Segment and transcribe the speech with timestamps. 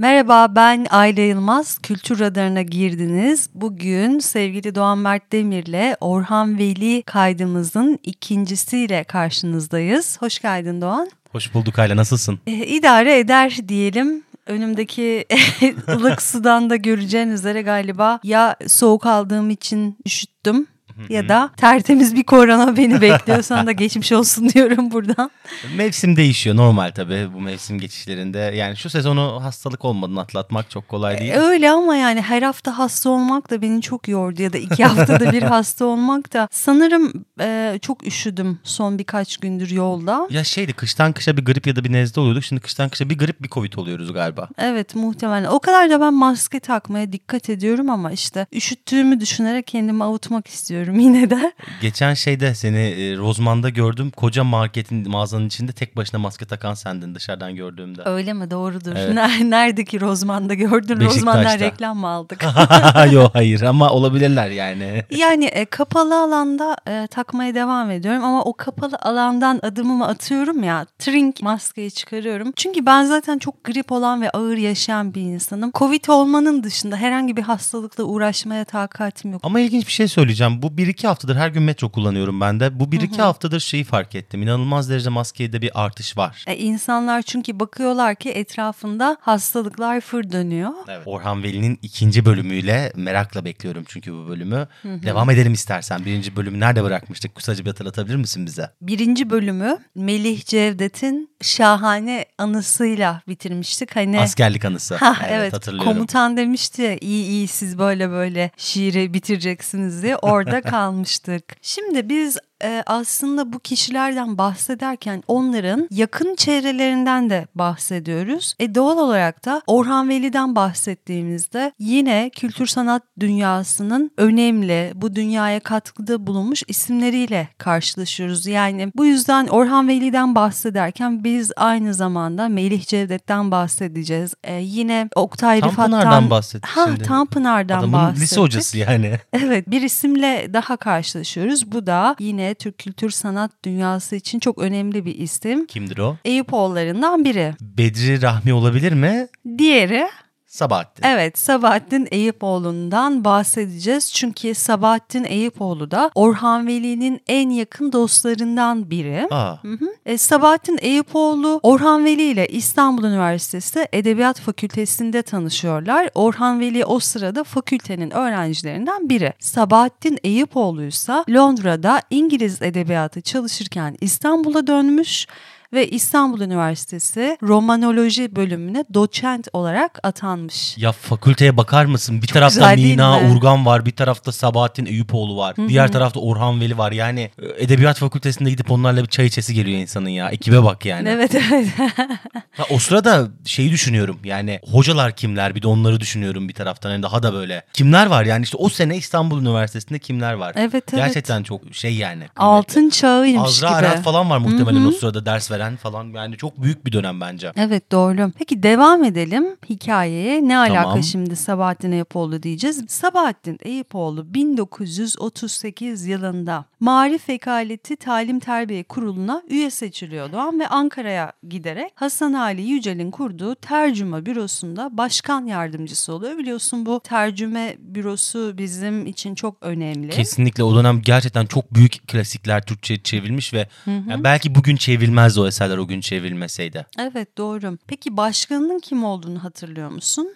[0.00, 1.78] Merhaba ben Ayla Yılmaz.
[1.78, 3.50] Kültür radarına girdiniz.
[3.54, 10.16] Bugün sevgili Doğan Mert Demir'le Orhan Veli kaydımızın ikincisiyle karşınızdayız.
[10.20, 11.10] Hoş geldin Doğan.
[11.32, 12.40] Hoş bulduk Ayla nasılsın?
[12.46, 14.22] Ee, idare eder diyelim.
[14.46, 15.24] Önümdeki
[15.88, 20.66] ılık sudan da göreceğin üzere galiba ya soğuk aldığım için üşüttüm
[21.08, 23.42] ya da tertemiz bir korona beni bekliyor.
[23.42, 25.30] Sana da geçmiş olsun diyorum buradan.
[25.76, 28.38] Mevsim değişiyor normal tabii bu mevsim geçişlerinde.
[28.38, 31.30] Yani şu sezonu hastalık olmadan atlatmak çok kolay değil.
[31.30, 34.84] E, öyle ama yani her hafta hasta olmak da beni çok yordu ya da iki
[34.84, 36.48] haftada bir hasta olmak da.
[36.50, 40.26] Sanırım e, çok üşüdüm son birkaç gündür yolda.
[40.30, 42.44] Ya şeydi kıştan kışa bir grip ya da bir nezle oluyorduk.
[42.44, 44.48] Şimdi kıştan kışa bir grip bir covid oluyoruz galiba.
[44.58, 45.48] Evet muhtemelen.
[45.48, 50.89] O kadar da ben maske takmaya dikkat ediyorum ama işte üşüttüğümü düşünerek kendimi avutmak istiyorum
[50.98, 51.52] yine de.
[51.80, 54.10] Geçen şeyde seni e, Rozman'da gördüm.
[54.16, 58.02] Koca marketin mağazanın içinde tek başına maske takan sendin dışarıdan gördüğümde.
[58.04, 58.50] Öyle mi?
[58.50, 58.92] Doğrudur.
[58.96, 59.14] Evet.
[59.14, 61.00] Ner- Neredeki Rozman'da gördün?
[61.00, 62.44] Rozman'dan reklam mı aldık?
[63.12, 65.04] Yok hayır ama olabilirler yani.
[65.10, 70.86] Yani e, kapalı alanda e, takmaya devam ediyorum ama o kapalı alandan adımımı atıyorum ya
[70.98, 72.52] trink maskeyi çıkarıyorum.
[72.56, 75.70] Çünkü ben zaten çok grip olan ve ağır yaşayan bir insanım.
[75.74, 79.40] Covid olmanın dışında herhangi bir hastalıkla uğraşmaya takatim yok.
[79.44, 80.62] Ama ilginç bir şey söyleyeceğim.
[80.62, 82.80] Bu bir iki haftadır her gün metro kullanıyorum ben de.
[82.80, 84.42] Bu bir iki haftadır şeyi fark ettim.
[84.42, 86.44] İnanılmaz derecede maskede bir artış var.
[86.46, 90.70] E, insanlar çünkü bakıyorlar ki etrafında hastalıklar fır dönüyor.
[90.88, 91.02] Evet.
[91.06, 94.68] Orhan Veli'nin ikinci bölümüyle merakla bekliyorum çünkü bu bölümü.
[94.84, 96.04] Devam edelim istersen.
[96.04, 97.34] Birinci bölümü nerede bırakmıştık?
[97.34, 98.70] Kısaca bir hatırlatabilir misin bize?
[98.80, 103.96] Birinci bölümü Melih Cevdet'in şahane anısıyla bitirmiştik.
[103.96, 104.94] Hani Askerlik anısı.
[105.00, 105.92] Ha, evet, evet, hatırlıyorum.
[105.92, 111.44] komutan demişti iyi iyi siz böyle böyle şiiri bitireceksiniz diye orada kalmıştık.
[111.62, 118.54] Şimdi biz e, aslında bu kişilerden bahsederken onların yakın çevrelerinden de bahsediyoruz.
[118.60, 126.26] E doğal olarak da Orhan Veli'den bahsettiğimizde yine kültür sanat dünyasının önemli bu dünyaya katkıda
[126.26, 128.46] bulunmuş isimleriyle karşılaşıyoruz.
[128.46, 134.34] Yani bu yüzden Orhan Veli'den bahsederken biz aynı zamanda Melih Cevdet'ten bahsedeceğiz.
[134.44, 135.90] E, yine Oktay Rıfat'tan...
[135.90, 137.02] Tanpınar'dan bahset Ha, şimdi.
[137.02, 138.22] Tanpınar'dan Adamın bahsettik.
[138.22, 139.18] lise hocası yani.
[139.32, 141.72] Evet bir isimle daha karşılaşıyoruz.
[141.72, 145.66] Bu da yine Türk kültür sanat dünyası için çok önemli bir isim.
[145.66, 146.16] Kimdir o?
[146.24, 147.54] Eyüpoğullarından biri.
[147.60, 149.28] Bedri Rahmi olabilir mi?
[149.58, 150.08] Diğeri
[150.50, 151.04] Sabahattin.
[151.06, 154.12] evet Sabahattin Eyüpoğlu'ndan bahsedeceğiz.
[154.12, 159.28] Çünkü Sabahattin Eyüpoğlu da Orhan Veli'nin en yakın dostlarından biri.
[159.30, 159.94] Aa, Hı hı.
[160.06, 166.10] E, Sabahattin Eyüpoğlu Orhan Veli ile İstanbul Üniversitesi Edebiyat Fakültesinde tanışıyorlar.
[166.14, 169.32] Orhan Veli o sırada fakültenin öğrencilerinden biri.
[169.38, 175.26] Sabahattin Eyüpoğlu ise Londra'da İngiliz edebiyatı çalışırken İstanbul'a dönmüş
[175.72, 180.78] ve İstanbul Üniversitesi Romanoloji bölümüne doçent olarak atanmış.
[180.78, 182.22] ya fakülteye bakar mısın?
[182.22, 183.32] Bir tarafta değil Mina mi?
[183.32, 185.56] Urgan var, bir tarafta Sabahattin Eyüpoğlu var.
[185.68, 186.92] Diğer tarafta Orhan Veli var.
[186.92, 190.28] Yani e, edebiyat fakültesinde gidip onlarla bir çay içesi geliyor insanın ya.
[190.28, 191.08] Ekibe bak yani.
[191.08, 191.66] Evet evet.
[192.56, 197.02] Ha, o sırada şeyi düşünüyorum yani hocalar kimler bir de onları düşünüyorum bir taraftan yani
[197.02, 197.62] daha da böyle.
[197.72, 200.52] Kimler var yani işte o sene İstanbul Üniversitesi'nde kimler var?
[200.56, 200.90] Evet, evet.
[200.90, 202.24] Gerçekten çok şey yani.
[202.36, 203.76] Altın çağıymış Azra gibi.
[203.76, 207.52] Arat falan var muhtemelen o sırada ders veren falan yani çok büyük bir dönem bence.
[207.56, 208.32] Evet doğru.
[208.38, 210.48] Peki devam edelim hikayeye.
[210.48, 211.02] Ne alaka Tamam.
[211.02, 212.84] şimdi Sabahattin Eyüpoğlu diyeceğiz.
[212.88, 221.92] Sabahattin Eyüpoğlu 1938 yılında Marif Vekaleti Talim Terbiye Kurulu'na üye seçiliyor Doğan ve Ankara'ya giderek
[221.94, 226.38] Hasan Ali Yücel'in kurduğu tercüme bürosunda başkan yardımcısı oluyor.
[226.38, 230.08] Biliyorsun bu tercüme bürosu bizim için çok önemli.
[230.08, 235.44] Kesinlikle o dönem gerçekten çok büyük klasikler Türkçe çevrilmiş ve yani belki bugün çevrilmezdi o
[235.50, 236.86] eserler o gün çevrilmeseydi.
[236.98, 237.78] Evet doğru.
[237.86, 240.34] Peki başkanının kim olduğunu hatırlıyor musun?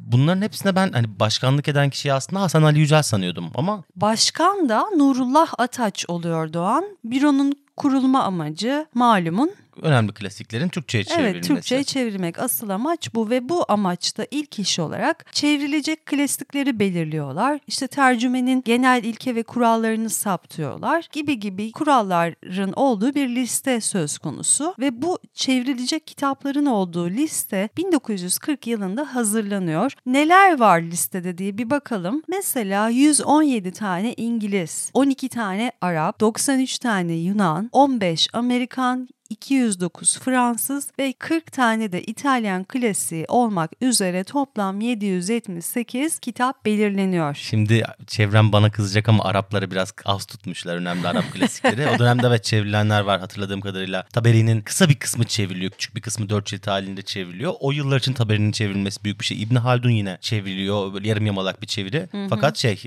[0.00, 4.90] Bunların hepsine ben hani başkanlık eden kişiyi aslında Hasan Ali Yücel sanıyordum ama Başkan da
[4.96, 6.84] Nurullah Ataç oluyor Doğan.
[7.04, 9.50] Büronun kurulma amacı malumun
[9.82, 11.36] önemli klasiklerin Türkçe'ye çevrilmesi.
[11.36, 17.60] Evet Türkçe'ye çevirmek asıl amaç bu ve bu amaçta ilk iş olarak çevrilecek klasikleri belirliyorlar.
[17.66, 24.74] İşte tercümenin genel ilke ve kurallarını saptıyorlar gibi gibi kuralların olduğu bir liste söz konusu
[24.78, 29.92] ve bu çevrilecek kitapların olduğu liste 1940 yılında hazırlanıyor.
[30.06, 32.22] Neler var listede diye bir bakalım.
[32.28, 41.12] Mesela 117 tane İngiliz, 12 tane Arap, 93 tane Yunan, 15 Amerikan, 209 Fransız ve
[41.12, 47.34] 40 tane de İtalyan klasiği olmak üzere toplam 778 kitap belirleniyor.
[47.34, 51.88] Şimdi çevrem bana kızacak ama Arapları biraz az tutmuşlar önemli Arap klasikleri.
[51.88, 54.02] o dönemde evet çevrilenler var hatırladığım kadarıyla.
[54.02, 55.70] Taberi'nin kısa bir kısmı çevriliyor.
[55.70, 57.54] Küçük bir kısmı 4 cilt halinde çevriliyor.
[57.60, 59.42] O yıllar için Taberi'nin çevrilmesi büyük bir şey.
[59.42, 60.94] İbn Haldun yine çevriliyor.
[60.94, 62.08] Böyle yarım yamalak bir çeviri.
[62.30, 62.82] Fakat şey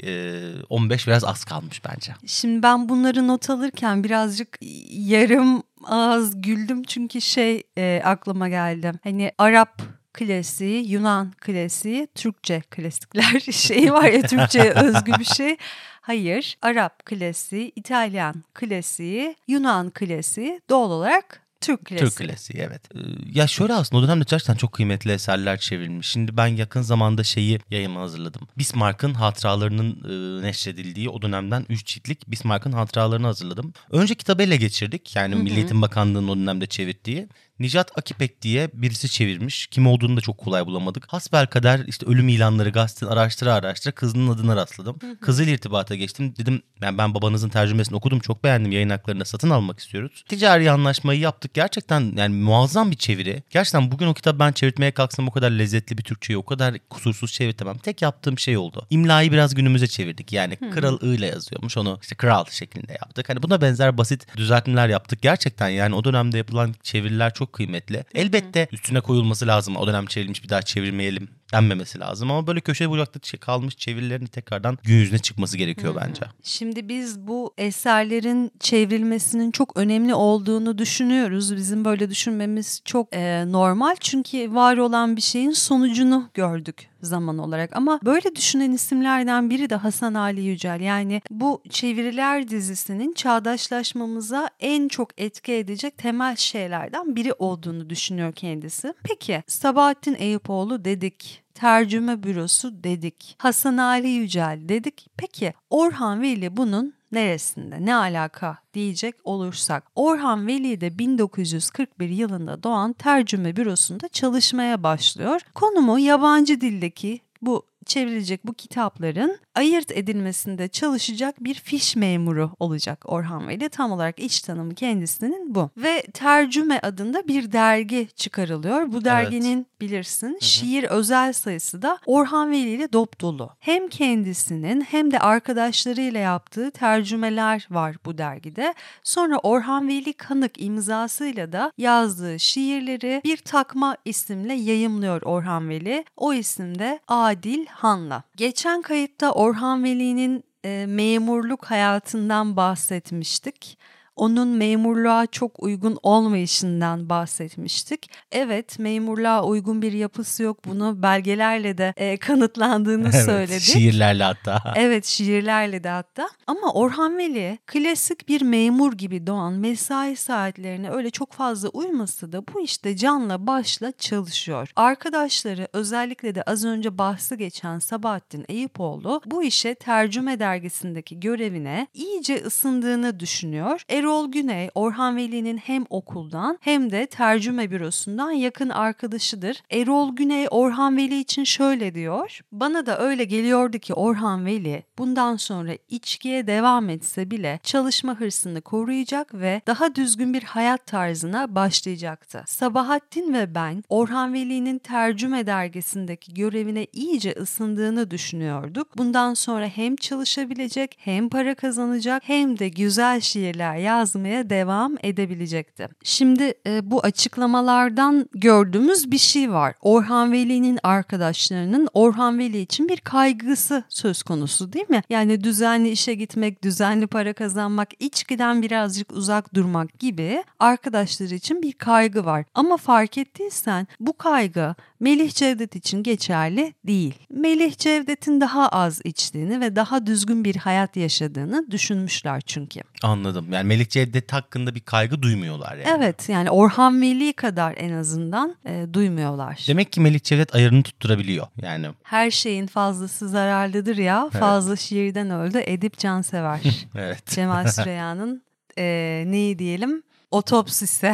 [0.69, 2.13] 15 biraz az kalmış bence.
[2.25, 4.57] Şimdi ben bunları not alırken birazcık
[4.91, 8.91] yarım ağız güldüm çünkü şey e, aklıma geldi.
[9.03, 9.81] Hani Arap
[10.13, 15.57] klasiği, Yunan klasiği, Türkçe klasikler şey var ya Türkçe özgü bir şey.
[16.01, 22.09] Hayır, Arap klasiği, İtalyan klasiği, Yunan klasiği doğal olarak Türk klasiği.
[22.09, 22.81] Türk klasiği evet.
[22.95, 22.99] Ee,
[23.33, 26.07] ya şöyle aslında o dönemde gerçekten çok kıymetli eserler çevrilmiş.
[26.07, 28.47] Şimdi ben yakın zamanda şeyi yayıma hazırladım.
[28.57, 33.73] Bismarck'ın hatıralarının e, neşredildiği o dönemden 3 ciltlik Bismarck'ın hatıralarını hazırladım.
[33.91, 35.15] Önce kitabı ele geçirdik.
[35.15, 37.27] Yani Milli Eğitim Bakanlığı'nın o dönemde çevirdiği.
[37.61, 39.67] Nicat Akipek diye birisi çevirmiş.
[39.67, 41.05] Kim olduğunu da çok kolay bulamadık.
[41.07, 44.99] Hasbel kader işte ölüm ilanları gazeteden araştıra araştıra kızının adına rastladım.
[45.21, 46.33] Kızıyla irtibata geçtim.
[46.37, 48.71] Dedim yani ben babanızın tercümesini okudum çok beğendim.
[48.71, 50.23] Yayın haklarını satın almak istiyoruz.
[50.29, 51.53] Ticari anlaşmayı yaptık.
[51.53, 53.43] Gerçekten yani muazzam bir çeviri.
[53.49, 57.33] Gerçekten bugün o kitabı ben çevirtmeye kalksam o kadar lezzetli bir Türkçeyi o kadar kusursuz
[57.33, 57.77] çevirtemem.
[57.77, 58.87] Tek yaptığım şey oldu.
[58.89, 60.33] İmlayı biraz günümüze çevirdik.
[60.33, 61.77] Yani kral I ile yazıyormuş.
[61.77, 63.29] Onu işte kral şeklinde yaptık.
[63.29, 65.21] Hani buna benzer basit düzeltmeler yaptık.
[65.21, 68.05] Gerçekten yani o dönemde yapılan çeviriler çok kıymetli.
[68.15, 69.75] Elbette üstüne koyulması lazım.
[69.75, 72.31] O dönem çevrilmiş bir daha çevirmeyelim denmemesi lazım.
[72.31, 76.21] Ama böyle köşe bucakta kalmış çevirilerin tekrardan gün yüzüne çıkması gerekiyor bence.
[76.43, 81.55] Şimdi biz bu eserlerin çevrilmesinin çok önemli olduğunu düşünüyoruz.
[81.55, 83.95] Bizim böyle düşünmemiz çok e, normal.
[83.99, 87.77] Çünkü var olan bir şeyin sonucunu gördük zaman olarak.
[87.77, 90.81] Ama böyle düşünen isimlerden biri de Hasan Ali Yücel.
[90.81, 98.93] Yani bu çeviriler dizisinin çağdaşlaşmamıza en çok etki edecek temel şeylerden biri olduğunu düşünüyor kendisi.
[99.03, 103.35] Peki Sabahattin Eyüpoğlu dedik tercüme bürosu dedik.
[103.37, 105.07] Hasan Ali Yücel dedik.
[105.17, 112.93] Peki Orhan Veli bunun neresinde ne alaka diyecek olursak Orhan Veli de 1941 yılında doğan
[112.93, 115.41] tercüme bürosunda çalışmaya başlıyor.
[115.53, 123.47] Konumu yabancı dildeki bu çevrilecek bu kitapların ayırt edilmesinde çalışacak bir fiş memuru olacak Orhan
[123.47, 123.69] Veli.
[123.69, 125.69] Tam olarak iç tanımı kendisinin bu.
[125.77, 128.91] Ve Tercüme adında bir dergi çıkarılıyor.
[128.91, 129.81] Bu derginin evet.
[129.81, 130.41] bilirsin Hı-hı.
[130.41, 133.49] şiir özel sayısı da Orhan Veli ile dop dolu.
[133.59, 138.73] Hem kendisinin hem de arkadaşlarıyla yaptığı tercümeler var bu dergide.
[139.03, 146.05] Sonra Orhan Veli Kanık imzasıyla da yazdığı şiirleri bir takma isimle yayımlıyor Orhan Veli.
[146.17, 148.23] O isim de Adil Han'la.
[148.35, 153.77] Geçen kayıtta Orhan Veli'nin e, memurluk hayatından bahsetmiştik
[154.15, 158.09] onun memurluğa çok uygun olmayışından bahsetmiştik.
[158.31, 163.61] Evet memurluğa uygun bir yapısı yok bunu belgelerle de e, kanıtlandığını evet, söyledik.
[163.61, 164.73] Şiirlerle hatta.
[164.75, 166.29] Evet şiirlerle de hatta.
[166.47, 172.47] Ama Orhan Veli klasik bir memur gibi doğan mesai saatlerine öyle çok fazla uyması da
[172.47, 174.71] bu işte canla başla çalışıyor.
[174.75, 182.43] Arkadaşları özellikle de az önce bahsi geçen Sabahattin Eyüpoğlu bu işe tercüme dergisindeki görevine iyice
[182.45, 183.83] ısındığını düşünüyor.
[183.89, 189.63] Erol Güney, Orhan Veli'nin hem okuldan hem de tercüme bürosundan yakın arkadaşıdır.
[189.71, 192.39] Erol Güney Orhan Veli için şöyle diyor.
[192.51, 198.61] Bana da öyle geliyordu ki Orhan Veli bundan sonra içkiye devam etse bile çalışma hırsını
[198.61, 202.43] koruyacak ve daha düzgün bir hayat tarzına başlayacaktı.
[202.47, 208.97] Sabahattin ve ben Orhan Veli'nin tercüme dergisindeki görevine iyice ısındığını düşünüyorduk.
[208.97, 215.87] Bundan sonra hem çalışabilecek hem para kazanacak hem de güzel şiirler yazmaya devam edebilecekti.
[216.03, 219.73] Şimdi e, bu açıklamalardan gördüğümüz bir şey var.
[219.81, 225.01] Orhan Veli'nin arkadaşlarının Orhan Veli için bir kaygısı söz konusu değil mi?
[225.09, 231.73] Yani düzenli işe gitmek, düzenli para kazanmak, içkiden birazcık uzak durmak gibi arkadaşları için bir
[231.73, 232.45] kaygı var.
[232.55, 237.15] Ama fark ettiysen bu kaygı Melih Cevdet için geçerli değil.
[237.29, 242.79] Melih Cevdet'in daha az içtiğini ve daha düzgün bir hayat yaşadığını düşünmüşler çünkü.
[243.03, 243.47] Anladım.
[243.51, 245.97] Yani Melih Cevdet hakkında bir kaygı duymuyorlar yani.
[245.97, 249.65] Evet yani Orhan Veli kadar en azından e, duymuyorlar.
[249.67, 251.87] Demek ki Melih Cevdet ayarını tutturabiliyor yani.
[252.03, 254.29] Her şeyin fazlası zararlıdır ya.
[254.31, 254.39] Evet.
[254.39, 256.59] Fazla şiirden öldü Edip Cansever.
[256.95, 257.27] evet.
[257.27, 258.43] Cemal Süreyya'nın
[258.77, 260.03] e, neyi diyelim?
[260.31, 261.13] Otopsisi.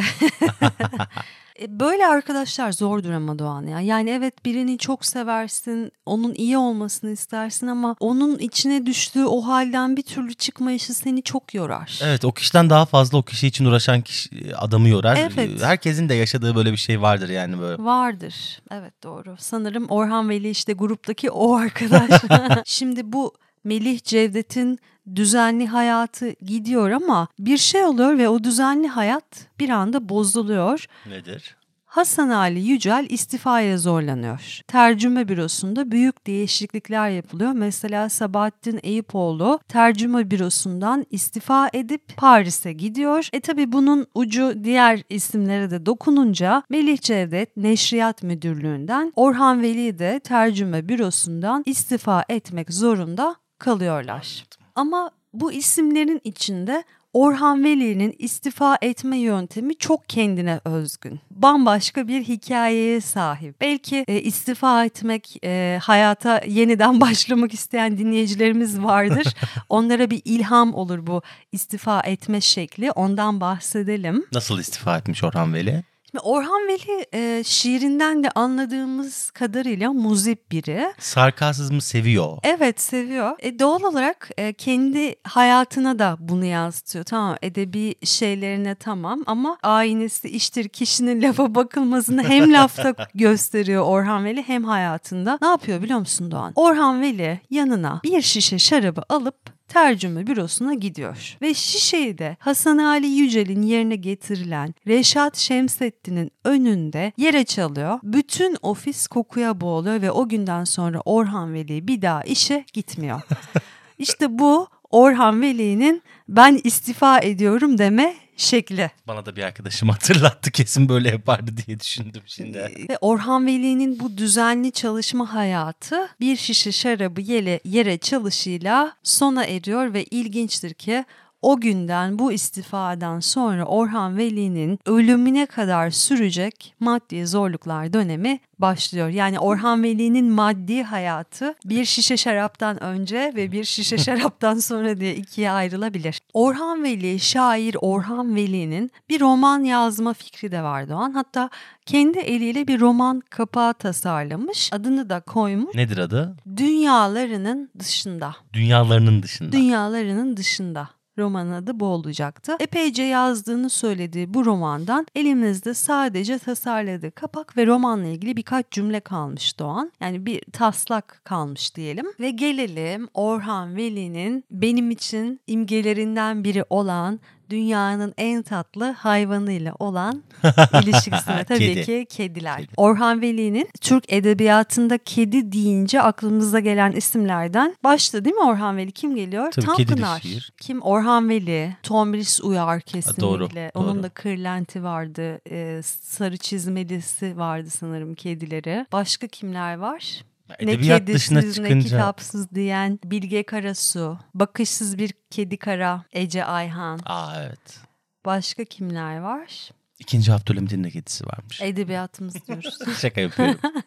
[1.60, 3.80] E, Böyle arkadaşlar zordur ama Doğan ya.
[3.80, 9.96] Yani evet birini çok seversin, onun iyi olmasını istersin ama onun içine düştüğü o halden
[9.96, 12.00] bir türlü çıkmayışı seni çok yorar.
[12.02, 15.30] Evet o kişiden daha fazla o kişi için uğraşan kişi, adamı yorar.
[15.36, 15.62] Evet.
[15.62, 17.84] Herkesin de yaşadığı böyle bir şey vardır yani böyle.
[17.84, 18.62] Vardır.
[18.70, 19.36] Evet doğru.
[19.38, 22.10] Sanırım Orhan Veli işte gruptaki o arkadaş.
[22.64, 23.34] Şimdi bu
[23.64, 24.78] Melih Cevdet'in
[25.16, 30.86] düzenli hayatı gidiyor ama bir şey oluyor ve o düzenli hayat bir anda bozuluyor.
[31.06, 31.58] Nedir?
[31.88, 34.60] Hasan Ali Yücel istifaya zorlanıyor.
[34.66, 37.52] Tercüme bürosunda büyük değişiklikler yapılıyor.
[37.52, 43.28] Mesela Sabahattin Eyüpoğlu tercüme bürosundan istifa edip Paris'e gidiyor.
[43.32, 50.20] E tabi bunun ucu diğer isimlere de dokununca Melih Cevdet Neşriyat Müdürlüğü'nden Orhan Veli de
[50.24, 54.44] tercüme bürosundan istifa etmek zorunda kalıyorlar.
[54.78, 61.20] Ama bu isimlerin içinde Orhan Veli'nin istifa etme yöntemi çok kendine özgün.
[61.30, 63.60] Bambaşka bir hikayeye sahip.
[63.60, 69.26] Belki e, istifa etmek, e, hayata yeniden başlamak isteyen dinleyicilerimiz vardır.
[69.68, 72.90] Onlara bir ilham olur bu istifa etme şekli.
[72.90, 74.26] Ondan bahsedelim.
[74.32, 75.84] Nasıl istifa etmiş Orhan Veli?
[76.22, 80.94] Orhan Veli e, şiirinden de anladığımız kadarıyla muzip biri.
[80.98, 82.38] Sarkasizmi seviyor.
[82.42, 83.36] Evet seviyor.
[83.38, 87.04] E, doğal olarak e, kendi hayatına da bunu yansıtıyor.
[87.04, 94.42] Tamam edebi şeylerine tamam ama aynesi iştir kişinin lafa bakılmasını hem lafta gösteriyor Orhan Veli
[94.42, 95.38] hem hayatında.
[95.42, 96.52] Ne yapıyor biliyor musun Doğan?
[96.54, 101.36] Orhan Veli yanına bir şişe şarabı alıp tercüme bürosuna gidiyor.
[101.42, 108.00] Ve şişeyi de Hasan Ali Yücel'in yerine getirilen Reşat Şemsettin'in önünde yere çalıyor.
[108.02, 113.20] Bütün ofis kokuya boğuluyor ve o günden sonra Orhan Veli bir daha işe gitmiyor.
[113.98, 118.90] işte bu Orhan Veli'nin ben istifa ediyorum deme şekli.
[119.06, 122.58] Bana da bir arkadaşım hatırlattı kesin böyle yapardı diye düşündüm şimdi.
[122.88, 129.94] Ve Orhan Veli'nin bu düzenli çalışma hayatı bir şişe şarabı yere, yere çalışıyla sona eriyor
[129.94, 131.04] ve ilginçtir ki
[131.42, 139.08] o günden bu istifadan sonra Orhan Veli'nin ölümüne kadar sürecek maddi zorluklar dönemi başlıyor.
[139.08, 145.14] Yani Orhan Veli'nin maddi hayatı bir şişe şaraptan önce ve bir şişe şaraptan sonra diye
[145.14, 146.20] ikiye ayrılabilir.
[146.34, 151.12] Orhan Veli, şair Orhan Veli'nin bir roman yazma fikri de vardı o an.
[151.12, 151.50] Hatta
[151.86, 154.72] kendi eliyle bir roman kapağı tasarlamış.
[154.72, 155.74] Adını da koymuş.
[155.74, 156.36] Nedir adı?
[156.56, 158.36] Dünyalarının dışında.
[158.52, 159.52] Dünyalarının dışında.
[159.52, 162.56] Dünyalarının dışında romanın adı bu olacaktı.
[162.60, 169.58] Epeyce yazdığını söylediği bu romandan elimizde sadece tasarladığı kapak ve romanla ilgili birkaç cümle kalmış
[169.58, 169.92] Doğan.
[170.00, 172.06] Yani bir taslak kalmış diyelim.
[172.20, 177.20] Ve gelelim Orhan Veli'nin benim için imgelerinden biri olan
[177.50, 180.22] dünyanın en tatlı hayvanıyla olan
[180.82, 181.84] ilişkisine tabii Kedi.
[181.84, 182.66] ki kediler.
[182.76, 188.92] Orhan Veli'nin Türk edebiyatında kedi deyince aklımıza gelen isimlerden başta değil mi Orhan Veli?
[188.92, 189.52] Kim geliyor?
[189.52, 190.20] Tabii, Tanpınar.
[190.20, 190.52] şiir.
[190.60, 190.80] Kim?
[190.82, 191.76] Orhan Veli.
[191.82, 193.22] Tomris Uyar kesinlikle.
[193.22, 194.02] doğru, Onun doğru.
[194.02, 195.40] da kırlenti vardı.
[195.50, 198.86] e, sarı çizmelisi vardı sanırım kedileri.
[198.92, 200.24] Başka kimler var?
[200.58, 204.18] Edebiyat ne dışına kedisiz ne çıkınca kitapsız diyen Bilge Karasu.
[204.34, 207.00] Bakışsız bir kedi kara Ece Ayhan.
[207.04, 207.80] Aa evet.
[208.24, 209.70] Başka kimler var?
[209.98, 211.62] İkinci Abdülhamid'in de kedisi varmış.
[211.62, 212.78] Edebiyatımız diyoruz.
[213.00, 213.60] Şaka yapıyorum.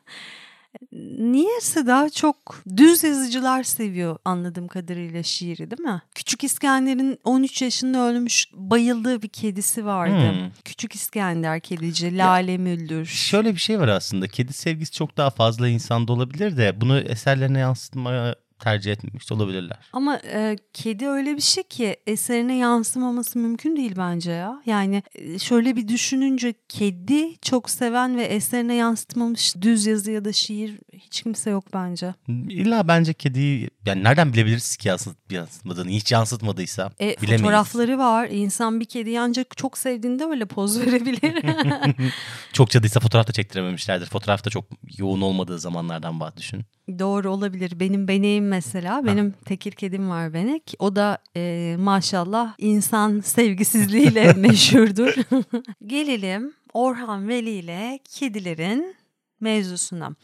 [1.19, 6.01] Niyeyse daha çok düz yazıcılar seviyor anladığım kadarıyla şiiri değil mi?
[6.15, 10.31] Küçük İskender'in 13 yaşında ölmüş bayıldığı bir kedisi vardı.
[10.31, 10.51] Hmm.
[10.65, 13.05] Küçük İskender kedici, Lale Müldür.
[13.05, 14.27] Şöyle bir şey var aslında.
[14.27, 19.89] Kedi sevgisi çok daha fazla insanda olabilir de bunu eserlerine yansıtmaya tercih etmemiş olabilirler.
[19.93, 24.61] Ama e, kedi öyle bir şey ki eserine yansımaması mümkün değil bence ya.
[24.65, 30.33] Yani e, şöyle bir düşününce kedi çok seven ve eserine yansıtmamış düz yazı ya da
[30.33, 32.13] şiir hiç kimse yok bence.
[32.49, 37.41] İlla bence kediyi yani nereden bilebiliriz ki yansıt, yansıtmadığını hiç yansıtmadıysa E, bilemeyiz.
[37.41, 38.27] fotoğrafları var.
[38.31, 41.41] İnsan bir kediyi ancak çok sevdiğinde öyle poz verebilir.
[42.53, 44.05] Çok cadıysa fotoğraf da çektirememişlerdir.
[44.05, 44.65] Fotoğrafta çok
[44.97, 46.61] yoğun olmadığı zamanlardan bah düşün.
[46.99, 47.79] Doğru olabilir.
[47.79, 49.05] Benim beneğim mesela.
[49.05, 50.73] Benim tekir kedim var benek.
[50.79, 55.13] O da e, maşallah insan sevgisizliğiyle meşhurdur.
[55.87, 58.95] Gelelim Orhan Veli ile kedilerin
[59.39, 60.15] mevzusuna.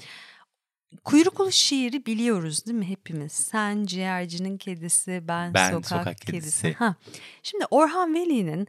[1.04, 3.32] Kuyruklu şiiri biliyoruz değil mi hepimiz?
[3.32, 6.32] Sen ciğercinin kedisi, ben, Ben sokak, sokak kedisi.
[6.32, 6.74] kedisi.
[6.74, 6.96] Ha.
[7.44, 8.68] Şimdi Orhan Veli'nin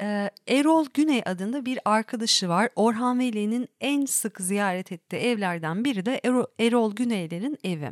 [0.00, 2.68] e, Erol Güney adında bir arkadaşı var.
[2.76, 7.90] Orhan Veli'nin en sık ziyaret ettiği evlerden biri de Ero- Erol Güneylerin evi.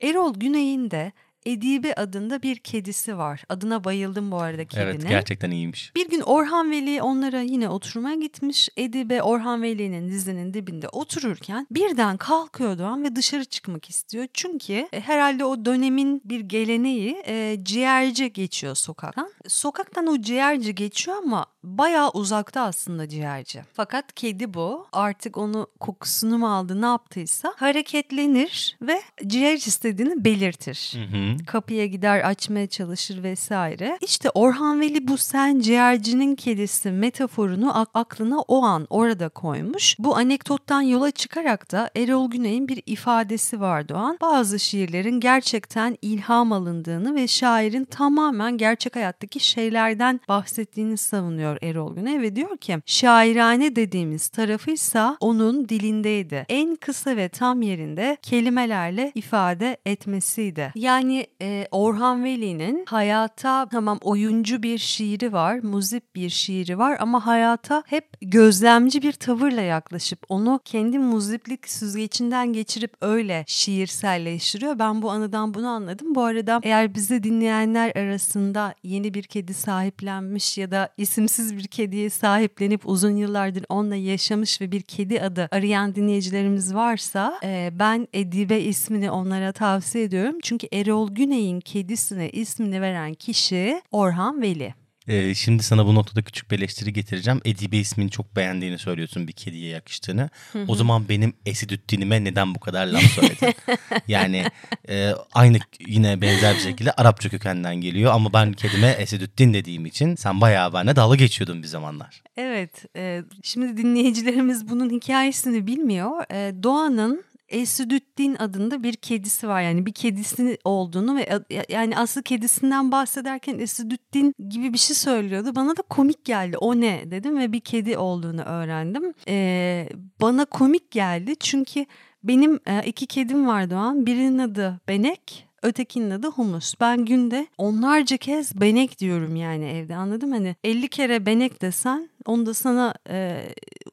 [0.00, 1.12] Erol Güney'in de
[1.46, 3.44] Edibe adında bir kedisi var.
[3.48, 4.84] Adına bayıldım bu arada kedine.
[4.84, 5.92] Evet gerçekten iyiymiş.
[5.96, 8.68] Bir gün Orhan Veli onlara yine oturmaya gitmiş.
[8.76, 14.26] Edibe Orhan Veli'nin dizinin dibinde otururken birden kalkıyor Doğan ve dışarı çıkmak istiyor.
[14.34, 19.30] Çünkü e, herhalde o dönemin bir geleneği e, ciğerci geçiyor sokaktan.
[19.48, 23.62] Sokaktan o ciğerci geçiyor ama bayağı uzakta aslında ciğerci.
[23.72, 24.86] Fakat kedi bu.
[24.92, 30.92] Artık onu kokusunu mu aldı ne yaptıysa hareketlenir ve ciğer istediğini belirtir.
[30.94, 31.27] Hı hı.
[31.46, 33.98] Kapıya gider açmaya çalışır vesaire.
[34.00, 39.96] İşte Orhan Veli bu sen ciğercinin kedisi metaforunu ak- aklına o an orada koymuş.
[39.98, 44.18] Bu anekdottan yola çıkarak da Erol Güney'in bir ifadesi vardı o an.
[44.20, 52.20] Bazı şiirlerin gerçekten ilham alındığını ve şairin tamamen gerçek hayattaki şeylerden bahsettiğini savunuyor Erol Güney
[52.20, 56.46] ve diyor ki şairane dediğimiz tarafıysa onun dilindeydi.
[56.48, 60.72] En kısa ve tam yerinde kelimelerle ifade etmesiydi.
[60.74, 67.26] Yani e, Orhan Veli'nin hayata tamam oyuncu bir şiiri var, muzip bir şiiri var ama
[67.26, 74.78] hayata hep gözlemci bir tavırla yaklaşıp onu kendi muziplik süzgecinden geçirip öyle şiirselleştiriyor.
[74.78, 76.14] Ben bu anıdan bunu anladım.
[76.14, 82.10] Bu arada eğer bizi dinleyenler arasında yeni bir kedi sahiplenmiş ya da isimsiz bir kediye
[82.10, 88.60] sahiplenip uzun yıllardır onunla yaşamış ve bir kedi adı arayan dinleyicilerimiz varsa e, ben Edibe
[88.60, 90.38] ismini onlara tavsiye ediyorum.
[90.42, 94.74] Çünkü Erol Güney'in kedisine ismini veren kişi Orhan Veli.
[95.08, 97.40] Ee, şimdi sana bu noktada küçük bir eleştiri getireceğim.
[97.44, 100.30] Edibe ismini çok beğendiğini söylüyorsun bir kediye yakıştığını.
[100.68, 103.54] O zaman benim Esidüddin'ime neden bu kadar laf söyledin?
[104.08, 104.44] yani
[104.88, 110.14] e, aynı yine benzer bir şekilde Arapça kökenden geliyor ama ben kedime Esidüddin dediğim için
[110.14, 112.22] sen bayağı benimle dalga geçiyordun bir zamanlar.
[112.36, 116.24] Evet, e, şimdi dinleyicilerimiz bunun hikayesini bilmiyor.
[116.32, 121.28] E, Doğan'ın Esüdüddin adında bir kedisi var yani bir kedisi olduğunu ve
[121.68, 125.54] yani aslı kedisinden bahsederken Esüdüddin gibi bir şey söylüyordu.
[125.54, 129.14] Bana da komik geldi o ne dedim ve bir kedi olduğunu öğrendim.
[129.28, 129.88] Ee,
[130.20, 131.86] bana komik geldi çünkü
[132.24, 136.74] benim e, iki kedim vardı o an birinin adı Benek Ötekinin adı humus.
[136.80, 140.34] Ben günde onlarca kez benek diyorum yani evde anladın mı?
[140.34, 143.48] Hani 50 kere benek desen onu da sana e,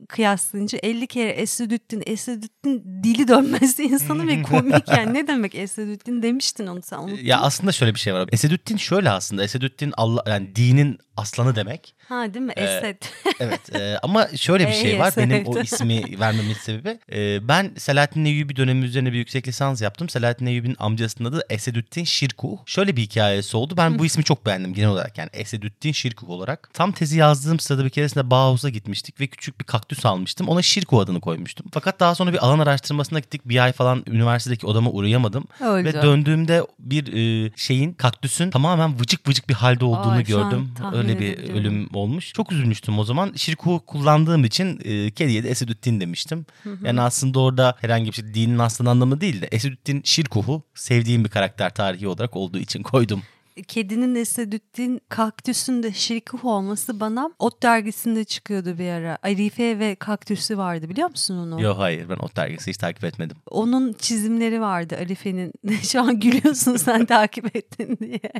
[0.10, 6.68] kıyaslayınca 50 kere Esedüddin, Esedüddin dili dönmez insanı ve komik yani ne demek Esedüddin demiştin
[6.68, 7.26] onu sen unuttun.
[7.26, 8.30] Ya aslında şöyle bir şey var.
[8.32, 9.44] Esedüddin şöyle aslında.
[9.44, 11.96] Esedüddin Allah yani dinin aslanı demek.
[12.08, 12.54] Ha değil mi?
[12.56, 12.96] Ee, Esed.
[13.40, 15.14] Evet e, ama şöyle bir şey Ee, var.
[15.18, 17.00] Benim o ismi vermemin sebebi.
[17.12, 20.10] e, ben Selahattin Eyyubi dönemi üzerine bir yüksek lisans yaptım.
[20.10, 22.58] Selahattin Eyyubi'nin amcasının adı Esedüddin Şirkuh.
[22.66, 23.74] Şöyle bir hikayesi oldu.
[23.78, 26.70] Ben bu ismi çok beğendim genel olarak yani Esedüddin Şirkuh olarak.
[26.74, 30.48] Tam tezi yazdığım sırada bir keresinde Bauhaus'a gitmiştik ve küçük bir kaktüs almıştım.
[30.48, 31.66] Ona Şirkuh adını koymuştum.
[31.74, 33.42] Fakat daha sonra bir alan araştırmasına gittik.
[33.46, 35.46] Bir ay falan üniversitedeki odama uğrayamadım.
[35.62, 35.86] Öldü.
[35.86, 40.72] Ve döndüğümde bir e, şeyin kaktüsün tamamen vıcık vıcık bir halde olduğunu an gördüm.
[40.94, 42.34] Öyle bir ölüm olmuş.
[42.34, 43.34] Çok üzülmüştüm o zaman.
[43.36, 46.46] Şirkuhu kullandığım için e, kediye de Esedüddin demiştim.
[46.84, 51.30] Yani aslında orada herhangi bir şey dinin aslında anlamı değil de Esedüddin Şirkuhu sevdiğim bir
[51.30, 53.22] karakter tarihi olarak olduğu için koydum.
[53.68, 59.18] Kedinin Esedüddin kaktüsünde şirkuh olması bana Ot dergisinde çıkıyordu bir ara.
[59.24, 61.62] Arife ve kaktüsü vardı biliyor musun onu?
[61.62, 63.38] Yok hayır ben o dergisi hiç takip etmedim.
[63.52, 65.54] Onun çizimleri vardı Arife'nin.
[65.84, 68.32] Şu an gülüyorsun sen takip ettin diye.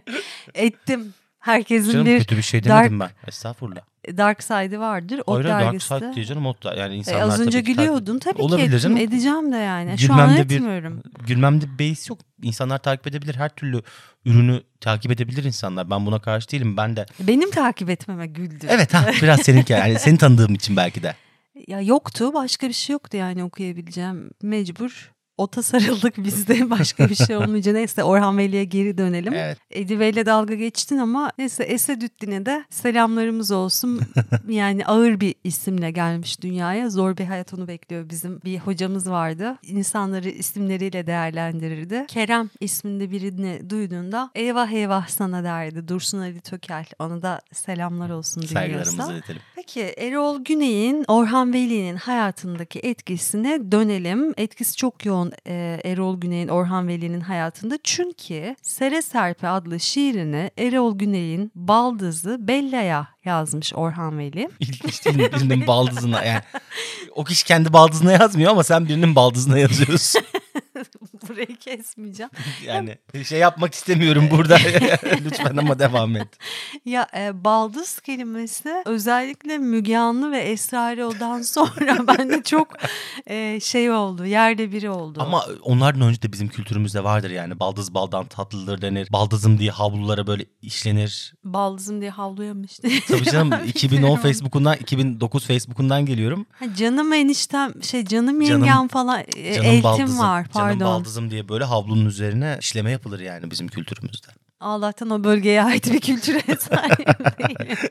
[0.54, 1.14] Ettim.
[1.46, 3.10] Herkesin Canım bir kötü bir şey dark- demedim ben.
[3.28, 3.82] Estağfurullah.
[4.18, 5.22] dark side'ı vardır.
[5.28, 8.20] O Hayır dark side diye canım o da yani E, insanlar az önce tabii gülüyordun
[8.20, 8.98] tabii Olabilir ki ettim, canım.
[8.98, 9.98] edeceğim de yani.
[9.98, 11.04] Şu an Gülmemde bir- etmiyorum.
[11.28, 12.20] Gülmemde bir beis yok.
[12.44, 13.36] İnsanlar takip edebilir.
[13.36, 13.82] Her türlü
[14.26, 15.90] ürünü takip edebilir insanlar.
[15.90, 16.78] Ben buna karşı değilim.
[16.78, 17.06] Ben de.
[17.20, 18.66] Benim takip etmeme güldü.
[18.70, 21.16] Evet ha biraz seninki yani seni tanıdığım için belki de.
[21.68, 25.12] Ya yoktu başka bir şey yoktu yani okuyabileceğim mecbur.
[25.38, 27.74] Ota sarıldık biz de başka bir şey olmayınca.
[27.74, 29.34] Neyse Orhan Veli'ye geri dönelim.
[29.34, 29.58] Evet.
[29.72, 34.02] Edibe ile dalga geçtin ama neyse Esedüddin'e de selamlarımız olsun.
[34.50, 36.90] yani ağır bir isimle gelmiş dünyaya.
[36.90, 38.10] Zor bir hayat onu bekliyor.
[38.10, 39.58] Bizim bir hocamız vardı.
[39.64, 42.06] İnsanları isimleriyle değerlendirirdi.
[42.08, 45.88] Kerem isminde birini duyduğunda eyvah eyvah sana derdi.
[45.88, 46.86] Dursun Ali Tökel.
[47.00, 49.42] Ona da selamlar olsun Saygılarımızı iletelim.
[49.68, 54.34] Peki Erol Güney'in Orhan Veli'nin hayatındaki etkisine dönelim.
[54.38, 57.78] Etkisi çok yoğun e, Erol Güney'in Orhan Veli'nin hayatında.
[57.84, 64.50] Çünkü Sere Serpe adlı şiirini Erol Güney'in baldızı Bella'ya yazmış Orhan Veli.
[64.60, 65.30] İlginç değil mi?
[65.34, 66.42] Birinin baldızına yani.
[67.16, 70.22] O kişi kendi baldızına yazmıyor ama sen birinin baldızına yazıyorsun.
[71.36, 72.30] Burayı kesmeyeceğim.
[72.66, 74.58] Yani şey yapmak istemiyorum burada.
[75.26, 76.28] Lütfen ama devam et.
[76.86, 82.68] Ya e, baldız kelimesi özellikle Müge Anlı ve Esra Erol'dan sonra bende çok
[83.28, 84.26] e, şey oldu.
[84.26, 85.20] Yerde biri oldu.
[85.22, 87.60] Ama onlardan önce de bizim kültürümüzde vardır yani.
[87.60, 89.08] Baldız baldan tatlıdır denir.
[89.12, 91.34] Baldızım diye havlulara böyle işlenir.
[91.44, 92.88] Baldızım diye havluyamıştı.
[93.08, 96.46] Tabii canım 2010 Facebook'undan 2009 Facebook'undan geliyorum.
[96.52, 100.20] Ha, canım eniştem şey canım Canım- yengem falan e, Canım eltim baldızım.
[100.20, 100.80] var pardon.
[100.80, 104.28] Canım baldızım diye böyle havlunun üzerine işleme yapılır yani bizim kültürümüzde.
[104.60, 107.08] Allah'tan o bölgeye ait bir kültüre sahip.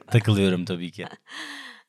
[0.10, 1.06] Takılıyorum tabii ki.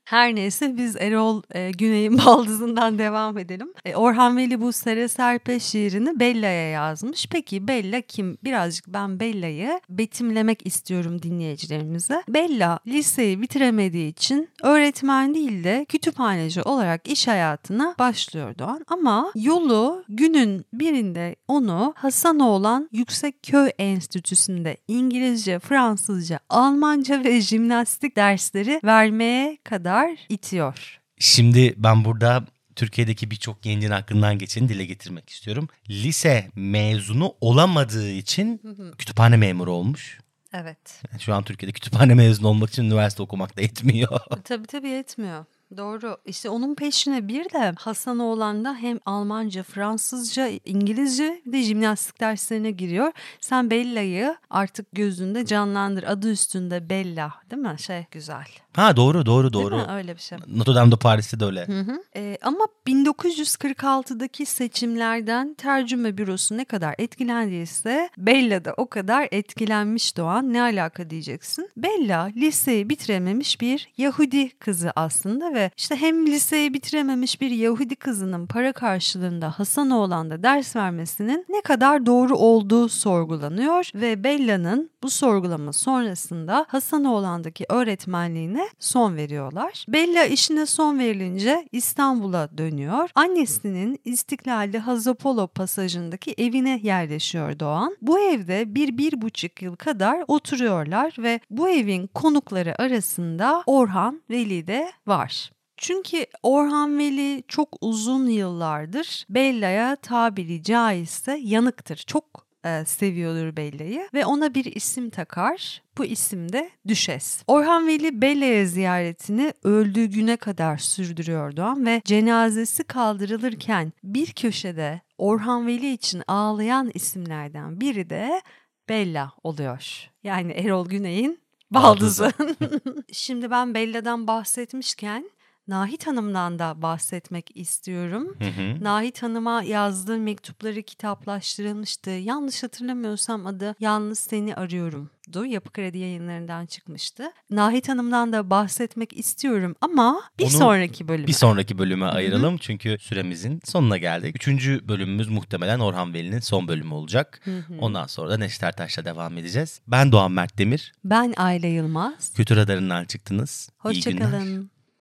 [0.06, 3.74] Her neyse biz Erol e, Güney'in baldızından devam edelim.
[3.86, 7.28] E, Orhan Veli bu Sere Serpe şiirini Bella'ya yazmış.
[7.32, 8.38] Peki Bella kim?
[8.44, 12.24] Birazcık ben Bella'yı betimlemek istiyorum dinleyicilerimize.
[12.30, 18.86] Bella liseyi bitiremediği için öğretmen değil de kütüphaneci olarak iş hayatına başlıyor Doğan.
[18.88, 29.58] Ama yolu günün birinde onu Hasanoğlan Yüksekköy Enstitüsü'nde İngilizce, Fransızca, Almanca ve jimnastik dersleri vermeye
[29.64, 29.95] kadar
[30.30, 31.00] itiyor.
[31.20, 35.68] Şimdi ben burada Türkiye'deki birçok gencin aklından geçeni dile getirmek istiyorum.
[35.90, 38.62] Lise mezunu olamadığı için
[38.98, 40.20] kütüphane memuru olmuş.
[40.54, 41.02] Evet.
[41.12, 44.20] Yani şu an Türkiye'de kütüphane mezunu olmak için üniversite okumak da yetmiyor.
[44.44, 45.46] tabii tabii yetmiyor.
[45.78, 46.18] Doğru.
[46.26, 53.12] İşte onun peşine bir de Hasanoğlan'da hem Almanca, Fransızca, İngilizce bir de jimnastik derslerine giriyor.
[53.42, 56.04] Sen Bella'yı artık gözünde canlandır.
[56.04, 57.76] Adı üstünde Bella değil mi?
[57.80, 58.46] Şey güzel.
[58.76, 59.76] Ha doğru doğru doğru.
[59.76, 59.94] Değil mi?
[59.94, 60.38] Öyle bir şey.
[60.48, 61.68] Notre Dame'de Paris'te de öyle.
[61.68, 62.04] Hı hı.
[62.16, 70.54] Ee, ama 1946'daki seçimlerden tercüme bürosu ne kadar etkilendiyse Bella da o kadar etkilenmiş Doğan.
[70.54, 71.70] Ne alaka diyeceksin?
[71.78, 78.48] Bella liseyi bitirememiş bir Yahudi kızı aslında ve işte hem liseyi bitirememiş bir Yahudi kızının
[78.48, 86.66] para karşılığında Hasanoğlan'da ders vermesinin ne kadar doğru olduğu sorgulanıyor ve Bella'nın bu sorgulama sonrasında
[86.70, 89.86] Hasanoğlan'daki öğretmenliğine son veriyorlar.
[89.88, 93.10] Bella işine son verilince İstanbul'a dönüyor.
[93.16, 97.98] Annesinin İstiklal'de Hazapolo pasajındaki evine yerleşiyor Doğan.
[98.02, 104.68] Bu evde bir, bir buçuk yıl kadar oturuyorlar ve bu evin konukları arasında Orhan Veli
[104.68, 105.52] de var.
[105.78, 112.04] Çünkü Orhan Veli çok uzun yıllardır Bella'ya tabiri caizse yanıktır.
[112.08, 115.82] Çok e, seviyordur Bella'yı ve ona bir isim takar.
[115.98, 117.44] Bu isim de Düşes.
[117.48, 125.68] Orhan Veli Bella'ya ziyaretini öldüğü güne kadar sürdürüyor Doğan ve cenazesi kaldırılırken bir köşede Orhan
[125.68, 128.42] Veli için ağlayan isimlerden biri de
[128.90, 130.10] Bella oluyor.
[130.24, 131.40] Yani Erol Güney'in
[131.72, 132.32] baldızı.
[133.12, 135.30] Şimdi ben Bella'dan bahsetmişken
[135.68, 138.36] Nahit Hanım'dan da bahsetmek istiyorum.
[138.40, 138.84] Hı hı.
[138.84, 142.10] Nahit Hanım'a yazdığı mektupları kitaplaştırılmıştı.
[142.10, 145.46] Yanlış hatırlamıyorsam adı Yalnız Seni Arıyorum'du.
[145.46, 147.32] Yapı Kredi yayınlarından çıkmıştı.
[147.50, 151.28] Nahit Hanım'dan da bahsetmek istiyorum ama bir Onu sonraki bölüme.
[151.28, 154.36] Bir sonraki bölüme ayıralım çünkü süremizin sonuna geldik.
[154.36, 157.42] Üçüncü bölümümüz muhtemelen Orhan Veli'nin son bölümü olacak.
[157.80, 159.82] Ondan sonra da Neşter Taş'la devam edeceğiz.
[159.88, 160.94] Ben Doğan Mert Demir.
[161.04, 162.34] Ben Ayla Yılmaz.
[162.34, 163.70] Kültür Radarı'ndan çıktınız.
[163.92, 164.26] İyi günler.
[164.26, 164.75] Hoşçakalın.